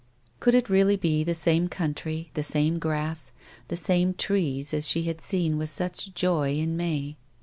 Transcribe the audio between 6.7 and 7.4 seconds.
Hay